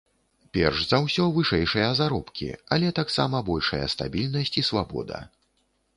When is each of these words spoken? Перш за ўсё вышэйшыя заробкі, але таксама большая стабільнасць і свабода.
Перш 0.57 0.79
за 0.93 0.99
ўсё 1.03 1.25
вышэйшыя 1.35 1.89
заробкі, 1.99 2.49
але 2.77 2.87
таксама 3.03 3.45
большая 3.53 3.85
стабільнасць 3.95 4.55
і 4.63 4.69
свабода. 4.71 5.25